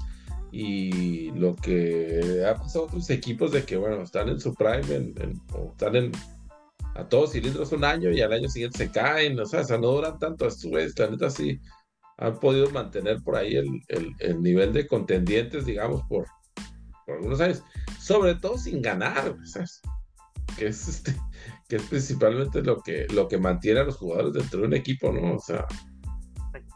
[0.50, 5.34] Y lo que ha pasado a otros equipos de que, bueno, están en su prime,
[5.54, 6.12] o están en
[6.94, 9.78] a todos cilindros un año y al año siguiente se caen, o sea, o sea
[9.78, 11.58] no duran tanto, estos güeyes, la neta sí
[12.18, 16.26] han podido mantener por ahí el, el, el nivel de contendientes, digamos, por,
[17.12, 17.62] por algunos años,
[17.98, 19.36] sobre todo sin ganar,
[20.56, 21.14] Que es este,
[21.68, 25.12] que es principalmente lo que, lo que mantiene a los jugadores dentro de un equipo,
[25.12, 25.36] ¿no?
[25.36, 25.66] O sea.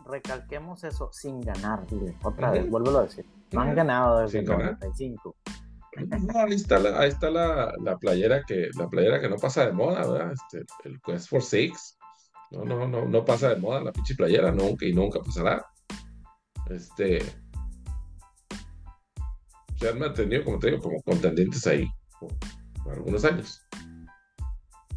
[0.07, 2.17] Recalquemos eso, sin ganar, dile.
[2.23, 3.27] Otra vez, vuelvo a decir.
[3.53, 5.37] No han ganado desde el 95.
[6.35, 9.73] ahí está, la, ahí está la, la, playera que la playera que no pasa de
[9.73, 10.33] moda, ¿verdad?
[10.33, 11.99] Este, el Quest for Six.
[12.53, 15.67] No, no, no, no pasa de moda la pinche playera, nunca y nunca pasará.
[16.71, 17.19] Este,
[19.79, 21.89] se han mantenido, como te digo, como contendientes ahí
[22.21, 23.67] por, algunos años.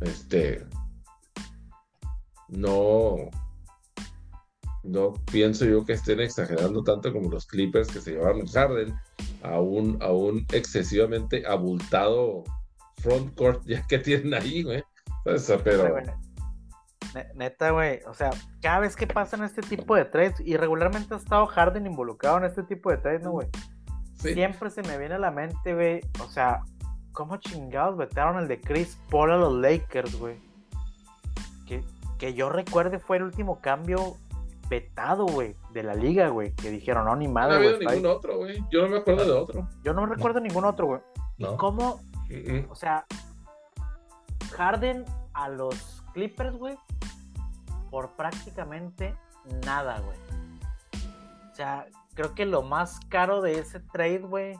[0.01, 0.65] Este,
[2.47, 3.29] no,
[4.83, 8.95] no pienso yo que estén exagerando tanto como los Clippers que se llevaron Harden
[9.43, 12.43] a un, a un excesivamente abultado
[12.97, 14.83] front court ya que tienen ahí, güey.
[15.63, 15.95] pero...
[17.33, 18.29] Neta, güey, o sea,
[18.61, 22.43] cada vez que pasan este tipo de trades, y regularmente ha estado Harden involucrado en
[22.43, 23.47] este tipo de trades, ¿no, güey?
[24.19, 26.01] Siempre se me viene a la mente, güey.
[26.23, 26.63] O sea,
[27.13, 30.37] ¿cómo chingados vetaron el de Chris Paul a los Lakers, güey?
[31.65, 31.83] Que,
[32.17, 34.17] que yo recuerde fue el último cambio
[34.69, 36.53] vetado, güey, de la liga, güey.
[36.53, 37.83] Que dijeron, no, ni madre, güey.
[37.83, 38.63] No ha ningún otro, güey.
[38.69, 39.67] Yo no me acuerdo de otro.
[39.83, 41.01] Yo no me recuerdo ningún otro, güey.
[41.37, 41.57] No.
[41.57, 42.01] ¿Cómo?
[42.69, 43.05] O sea,
[44.55, 46.77] Harden a los Clippers, güey,
[47.89, 49.15] por prácticamente
[49.65, 50.17] nada, güey.
[51.51, 51.87] O sea,
[52.19, 54.53] creo que lo más caro de ese trade, güey,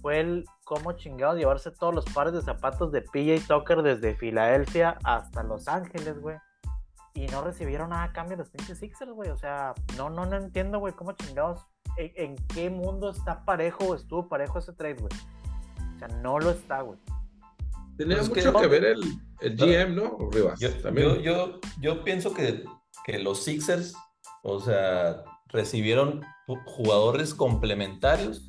[0.00, 4.96] fue el cómo chingado llevarse todos los pares de zapatos de PJ Tucker desde Filadelfia
[5.04, 6.38] hasta Los Ángeles, güey.
[7.12, 9.28] Y no recibieron nada a cambio de los pinches Sixers, güey.
[9.28, 11.66] O sea, no, no, no entiendo, güey, cómo chingados,
[11.98, 15.12] en, qué mundo está parejo o estuvo parejo ese trade, güey.
[15.96, 16.98] O sea, no lo está, güey.
[17.98, 19.02] Tenía pues mucho que, ver el,
[19.40, 20.30] el, GM, ¿no?
[20.30, 21.20] Rivas, yo, también.
[21.20, 22.64] Yo, yo, pienso que,
[23.04, 23.94] que los Sixers,
[24.42, 26.22] o sea, recibieron
[26.66, 28.46] jugadores complementarios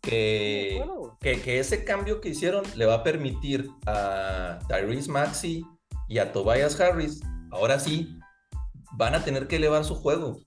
[0.00, 0.82] que,
[1.20, 5.66] que, ese cambio que hicieron le va a permitir a Tyrese Maxi
[6.08, 8.16] y a Tobias Harris, ahora sí,
[8.92, 10.40] van a tener que elevar su juego.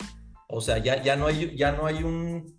[0.47, 2.57] O sea, ya, ya, no, hay, ya no hay un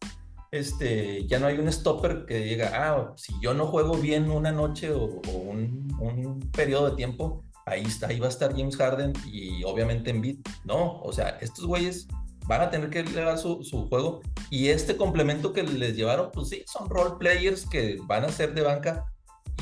[0.53, 4.53] este, ya no hay un stopper que diga, ah, si yo no juego bien una
[4.53, 9.15] noche o, un, un, periodo de tiempo, ahí está, ahí va a estar James Harden
[9.27, 10.37] y obviamente en beat.
[10.65, 12.07] No, o sea, estos güeyes
[12.47, 14.21] van a tener que elevar su, su, juego.
[14.51, 18.55] Y este complemento que les llevaron, pues sí, son role players que van a ser
[18.55, 19.07] de banca.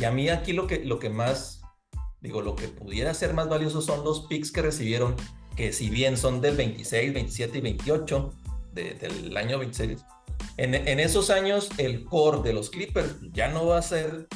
[0.01, 1.63] Y a mí aquí lo que, lo que más,
[2.21, 5.15] digo, lo que pudiera ser más valioso son los picks que recibieron,
[5.57, 8.35] que si bien son del 26, 27 y 28
[8.73, 9.99] del año 26,
[10.57, 14.29] en, esos años el core de los Clippers ya no va a ser,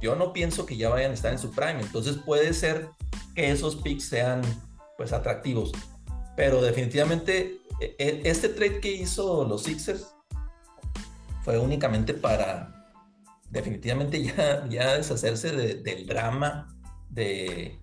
[0.00, 2.88] yo no pienso que ya vayan a estar en su prime, entonces puede ser
[3.34, 4.42] que esos picks sean
[4.96, 5.72] pues atractivos,
[6.36, 7.59] pero definitivamente
[7.98, 10.14] este trade que hizo los Sixers
[11.42, 12.80] fue únicamente para
[13.50, 16.68] definitivamente ya, ya deshacerse del drama
[17.08, 17.80] de,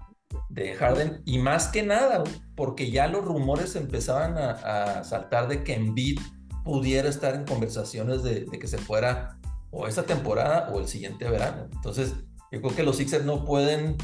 [0.50, 2.24] de Harden y más que nada
[2.56, 6.20] porque ya los rumores empezaban a, saltar de que Embiid
[6.64, 9.38] pudiera estar en conversaciones de, que se fuera
[9.72, 11.68] o esta temporada o el siguiente verano.
[11.72, 12.14] Entonces,
[12.52, 13.98] yo creo que los Sixers no pueden,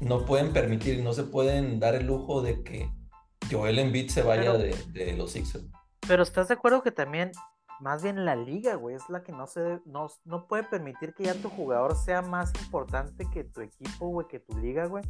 [0.00, 2.90] no pueden permitir, no se pueden dar el lujo de que
[3.50, 5.64] Joel Embiid se vaya de, los Sixers.
[6.06, 7.32] Pero estás de acuerdo que también,
[7.80, 11.24] más bien la liga, güey, es la que no se, no, no puede permitir que
[11.24, 15.04] ya tu jugador sea más importante que tu equipo, güey, que tu liga, güey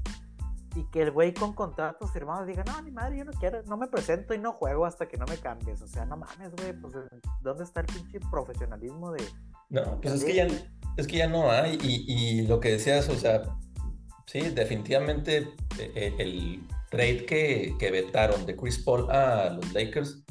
[0.79, 3.77] y que el güey con contratos firmados diga, no, ni madre, yo no quiero, no
[3.77, 5.83] me presento y no juego hasta que no me cambies.
[5.83, 6.95] O sea, no mames, güey, pues
[7.41, 9.25] ¿dónde está el pinche profesionalismo de...
[9.71, 10.47] No, pues es que, ya,
[10.97, 11.79] es que ya no hay.
[11.83, 13.43] Y, lo que decías, o sea,
[14.27, 15.39] sí, definitivamente
[15.79, 20.25] eh, eh, el trade que, que vetaron de Chris Paul a los Lakers,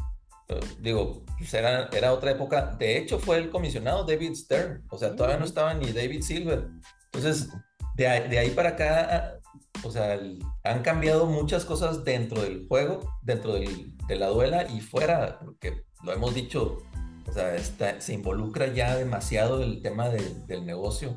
[0.50, 2.76] eh, digo, pues era, era otra época.
[2.78, 4.84] De hecho, fue el comisionado David Stern.
[4.90, 6.68] O sea, todavía no estaba ni David Silver.
[7.06, 7.50] Entonces,
[7.96, 9.38] de de ahí para acá
[9.84, 10.20] o sea,
[10.64, 16.14] han cambiado muchas cosas dentro del juego, dentro de la duela y fuera, porque lo
[16.14, 16.80] hemos dicho,
[17.28, 17.58] o sea,
[18.00, 21.16] se involucra ya demasiado el tema del negocio.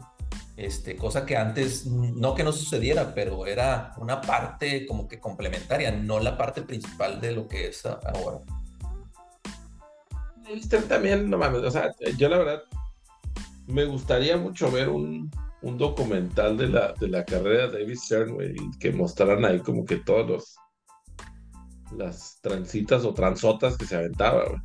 [0.61, 5.90] Este, cosa que antes, no que no sucediera, pero era una parte como que complementaria,
[5.90, 8.40] no la parte principal de lo que es ahora.
[10.54, 12.62] Usted también, no mames, o sea, yo la verdad
[13.68, 15.30] me gustaría mucho ver un,
[15.62, 19.86] un documental de la, de la carrera de David Stern, güey, que mostraran ahí como
[19.86, 20.56] que todos los
[21.96, 24.61] las transitas o transotas que se aventaba, güey.